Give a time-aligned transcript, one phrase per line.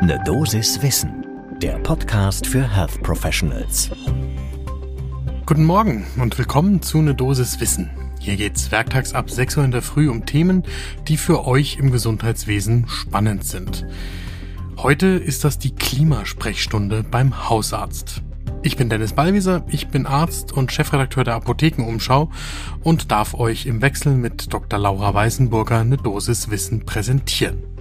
[0.00, 1.26] Ne Dosis Wissen,
[1.60, 3.90] der Podcast für Health Professionals.
[5.44, 7.90] Guten Morgen und willkommen zu Ne Dosis Wissen.
[8.20, 10.62] Hier geht's werktags ab 6 Uhr in der Früh um Themen,
[11.08, 13.86] die für euch im Gesundheitswesen spannend sind.
[14.76, 18.22] Heute ist das die Klimasprechstunde beim Hausarzt.
[18.62, 22.30] Ich bin Dennis Ballwieser, ich bin Arzt und Chefredakteur der Apothekenumschau
[22.84, 24.78] und darf euch im Wechsel mit Dr.
[24.78, 27.77] Laura Weißenburger eine Dosis Wissen präsentieren.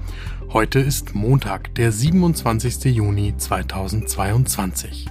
[0.54, 2.86] Heute ist Montag, der 27.
[2.86, 5.06] Juni 2022.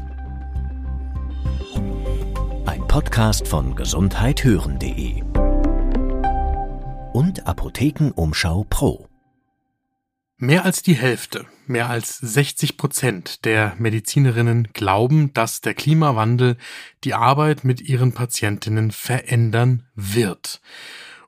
[2.64, 5.22] Ein Podcast von gesundheithören.de
[7.12, 9.08] und Apothekenumschau Pro.
[10.38, 16.56] Mehr als die Hälfte, mehr als 60 Prozent der Medizinerinnen glauben, dass der Klimawandel
[17.04, 20.62] die Arbeit mit ihren Patientinnen verändern wird.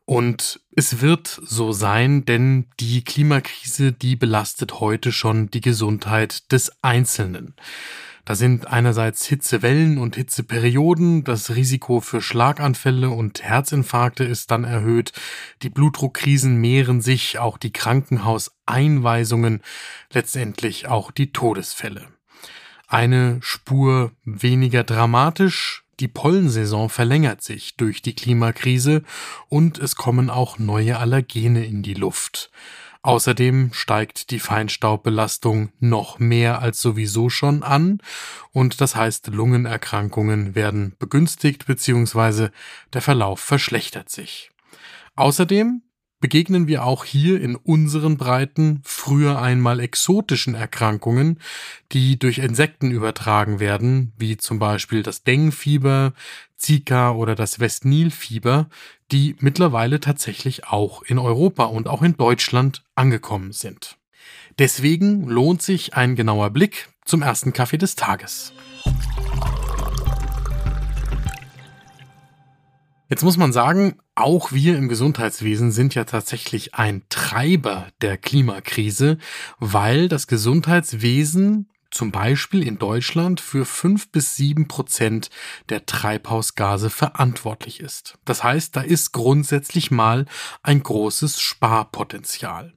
[0.08, 6.72] Und es wird so sein, denn die Klimakrise, die belastet heute schon die Gesundheit des
[6.82, 7.54] Einzelnen.
[8.24, 15.12] Da sind einerseits Hitzewellen und Hitzeperioden, das Risiko für Schlaganfälle und Herzinfarkte ist dann erhöht,
[15.60, 19.60] die Blutdruckkrisen mehren sich, auch die Krankenhauseinweisungen,
[20.10, 22.08] letztendlich auch die Todesfälle.
[22.86, 29.02] Eine Spur weniger dramatisch, die Pollensaison verlängert sich durch die Klimakrise
[29.48, 32.50] und es kommen auch neue Allergene in die Luft.
[33.02, 38.00] Außerdem steigt die Feinstaubbelastung noch mehr als sowieso schon an
[38.52, 42.48] und das heißt Lungenerkrankungen werden begünstigt bzw.
[42.92, 44.50] der Verlauf verschlechtert sich.
[45.14, 45.82] Außerdem
[46.20, 51.38] begegnen wir auch hier in unseren Breiten früher einmal exotischen Erkrankungen,
[51.92, 56.12] die durch Insekten übertragen werden, wie zum Beispiel das Dengue-Fieber,
[56.56, 58.68] Zika oder das Westnil-Fieber,
[59.12, 63.96] die mittlerweile tatsächlich auch in Europa und auch in Deutschland angekommen sind.
[64.58, 68.52] Deswegen lohnt sich ein genauer Blick zum ersten Kaffee des Tages.
[73.08, 79.18] Jetzt muss man sagen, auch wir im Gesundheitswesen sind ja tatsächlich ein Treiber der Klimakrise,
[79.58, 85.30] weil das Gesundheitswesen zum Beispiel in Deutschland für fünf bis sieben Prozent
[85.68, 88.18] der Treibhausgase verantwortlich ist.
[88.24, 90.26] Das heißt, da ist grundsätzlich mal
[90.62, 92.74] ein großes Sparpotenzial.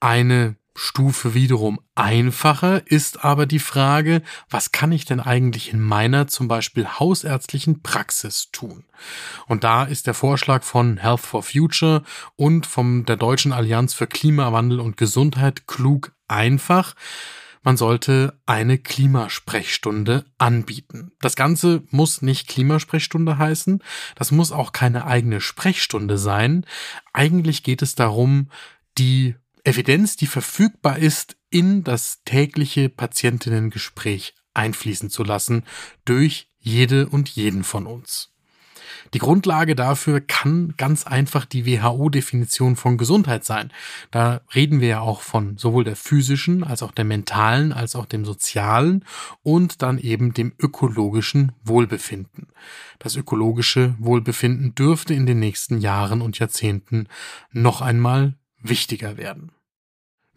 [0.00, 6.28] Eine Stufe wiederum einfacher ist aber die Frage, was kann ich denn eigentlich in meiner
[6.28, 8.84] zum Beispiel hausärztlichen Praxis tun?
[9.48, 12.04] Und da ist der Vorschlag von Health for Future
[12.36, 16.94] und von der Deutschen Allianz für Klimawandel und Gesundheit klug einfach.
[17.64, 21.10] Man sollte eine Klimasprechstunde anbieten.
[21.20, 23.82] Das Ganze muss nicht Klimasprechstunde heißen.
[24.14, 26.64] Das muss auch keine eigene Sprechstunde sein.
[27.12, 28.48] Eigentlich geht es darum,
[28.96, 29.34] die
[29.68, 35.64] Evidenz, die verfügbar ist, in das tägliche Patientinnengespräch einfließen zu lassen
[36.06, 38.32] durch jede und jeden von uns.
[39.14, 43.70] Die Grundlage dafür kann ganz einfach die WHO-Definition von Gesundheit sein.
[44.10, 48.06] Da reden wir ja auch von sowohl der physischen als auch der mentalen als auch
[48.06, 49.04] dem sozialen
[49.42, 52.48] und dann eben dem ökologischen Wohlbefinden.
[52.98, 57.06] Das ökologische Wohlbefinden dürfte in den nächsten Jahren und Jahrzehnten
[57.52, 59.52] noch einmal wichtiger werden.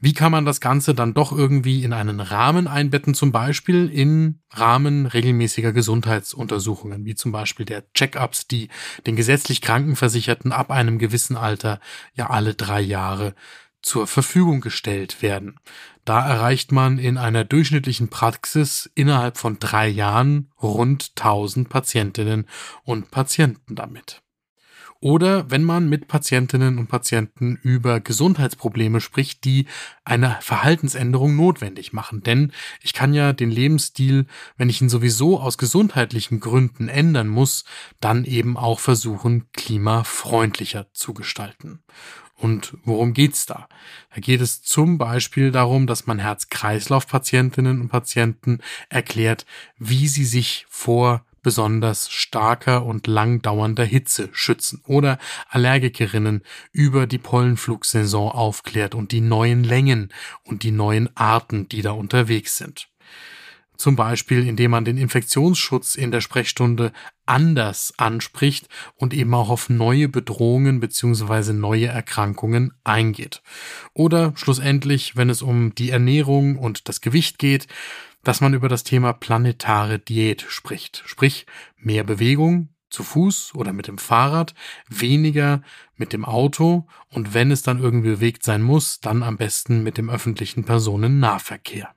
[0.04, 4.42] Wie kann man das Ganze dann doch irgendwie in einen Rahmen einbetten, zum Beispiel in
[4.50, 8.70] Rahmen regelmäßiger Gesundheitsuntersuchungen, wie zum Beispiel der Check-ups, die
[9.06, 11.80] den gesetzlich Krankenversicherten ab einem gewissen Alter
[12.16, 13.36] ja alle drei Jahre
[13.84, 15.60] zur Verfügung gestellt werden.
[16.04, 22.48] Da erreicht man in einer durchschnittlichen Praxis innerhalb von drei Jahren rund 1000 Patientinnen
[22.84, 24.24] und Patienten damit.
[25.04, 29.66] Oder wenn man mit Patientinnen und Patienten über Gesundheitsprobleme spricht, die
[30.06, 32.22] eine Verhaltensänderung notwendig machen.
[32.22, 32.52] Denn
[32.84, 37.66] ich kann ja den Lebensstil, wenn ich ihn sowieso aus gesundheitlichen Gründen ändern muss,
[38.00, 41.80] dann eben auch versuchen, klimafreundlicher zu gestalten.
[42.38, 43.68] Und worum geht's da?
[44.14, 48.60] Da geht es zum Beispiel darum, dass man Herz-Kreislauf-Patientinnen und Patienten
[48.90, 49.48] erklärt,
[49.80, 55.18] wie sie sich vor besonders starker und lang dauernder Hitze schützen oder
[55.50, 61.92] Allergikerinnen über die Pollenflugsaison aufklärt und die neuen Längen und die neuen Arten, die da
[61.92, 62.88] unterwegs sind.
[63.82, 66.94] Zum Beispiel, indem man den Infektionsschutz in der Sprechstunde
[67.26, 73.42] anders anspricht und eben auch auf neue Bedrohungen beziehungsweise neue Erkrankungen eingeht.
[73.96, 77.66] Oder schlussendlich, wenn es um die Ernährung und das Gewicht geht,
[78.24, 81.04] dass man über das Thema planetare Diät spricht.
[81.06, 81.46] Sprich,
[81.78, 84.54] mehr Bewegung, zu Fuß oder mit dem Fahrrad,
[84.88, 85.62] weniger
[85.96, 89.98] mit dem Auto und wenn es dann irgendwie bewegt sein muss, dann am besten mit
[89.98, 91.96] dem öffentlichen Personennahverkehr.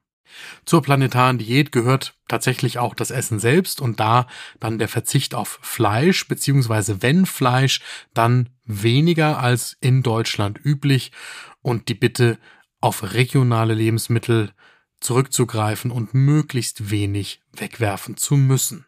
[0.64, 4.26] Zur planetaren Diät gehört tatsächlich auch das Essen selbst und da
[4.58, 7.80] dann der Verzicht auf Fleisch, beziehungsweise wenn Fleisch,
[8.14, 11.12] dann weniger als in Deutschland üblich
[11.62, 12.38] und die Bitte
[12.80, 14.52] auf regionale Lebensmittel
[15.00, 18.86] zurückzugreifen und möglichst wenig wegwerfen zu müssen.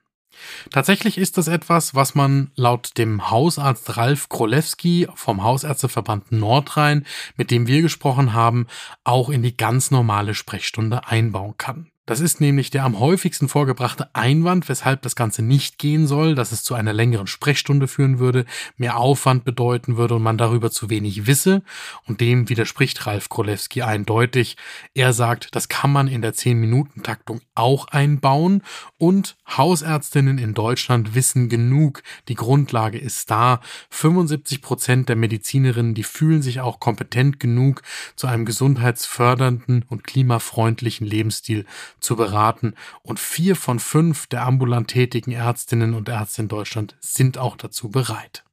[0.70, 7.06] Tatsächlich ist das etwas, was man laut dem Hausarzt Ralf Krolewski vom Hausärzteverband Nordrhein,
[7.36, 8.66] mit dem wir gesprochen haben,
[9.04, 11.90] auch in die ganz normale Sprechstunde einbauen kann.
[12.06, 16.52] Das ist nämlich der am häufigsten vorgebrachte Einwand, weshalb das Ganze nicht gehen soll, dass
[16.52, 18.44] es zu einer längeren Sprechstunde führen würde,
[18.76, 21.62] mehr Aufwand bedeuten würde und man darüber zu wenig wisse.
[22.06, 24.56] Und dem widerspricht Ralf Krolewski eindeutig.
[24.94, 28.62] Er sagt, das kann man in der 10-Minuten-Taktung auch einbauen
[28.98, 32.04] und Hausärztinnen in Deutschland wissen genug.
[32.28, 33.60] Die Grundlage ist da.
[33.90, 37.82] 75 Prozent der Medizinerinnen, die fühlen sich auch kompetent genug,
[38.14, 41.66] zu einem gesundheitsfördernden und klimafreundlichen Lebensstil
[42.00, 47.38] zu beraten und vier von fünf der ambulant tätigen Ärztinnen und Ärzte in Deutschland sind
[47.38, 48.44] auch dazu bereit.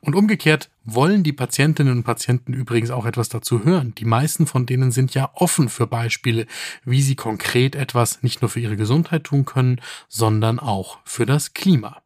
[0.00, 3.94] Und umgekehrt wollen die Patientinnen und Patienten übrigens auch etwas dazu hören.
[3.94, 6.46] Die meisten von denen sind ja offen für Beispiele,
[6.84, 11.54] wie sie konkret etwas nicht nur für ihre Gesundheit tun können, sondern auch für das
[11.54, 12.02] Klima.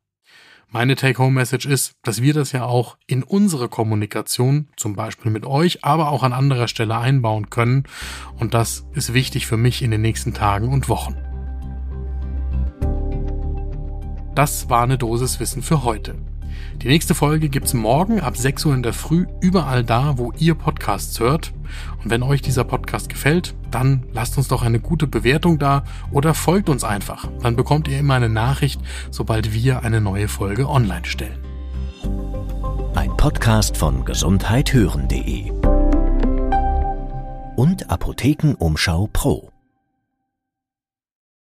[0.68, 5.84] Meine Take-Home-Message ist, dass wir das ja auch in unsere Kommunikation, zum Beispiel mit euch,
[5.84, 7.84] aber auch an anderer Stelle einbauen können.
[8.36, 11.14] Und das ist wichtig für mich in den nächsten Tagen und Wochen.
[14.34, 16.16] Das war eine Dosis Wissen für heute.
[16.82, 20.54] Die nächste Folge gibt's morgen ab 6 Uhr in der Früh überall da, wo ihr
[20.54, 21.52] Podcasts hört.
[22.02, 26.34] Und wenn euch dieser Podcast gefällt, dann lasst uns doch eine gute Bewertung da oder
[26.34, 27.28] folgt uns einfach.
[27.42, 28.80] Dann bekommt ihr immer eine Nachricht,
[29.10, 31.38] sobald wir eine neue Folge online stellen.
[32.94, 35.50] Ein Podcast von gesundheithören.de
[37.56, 39.55] und Apothekenumschau Pro.